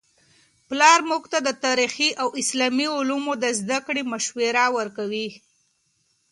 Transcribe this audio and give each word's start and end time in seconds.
پلار 0.67 0.99
موږ 1.09 1.23
ته 1.31 1.37
د 1.47 1.49
تاریخي 1.65 2.09
او 2.21 2.27
اسلامي 2.41 2.87
علومو 2.95 3.33
د 3.43 3.45
زده 3.59 3.79
کړې 3.85 4.03
مشوره 4.11 4.65
ورکوي. 4.77 5.29